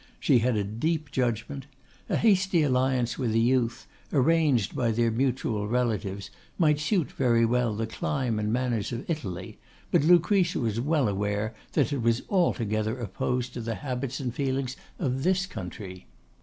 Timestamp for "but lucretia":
9.91-10.59